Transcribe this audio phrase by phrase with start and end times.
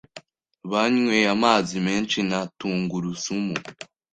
[0.71, 3.55] banyweye amazi menshi na tungurusumu